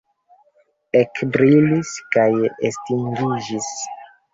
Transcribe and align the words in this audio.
Ekbrilis 1.01 1.95
kaj 2.17 2.27
estingiĝis. 2.73 3.75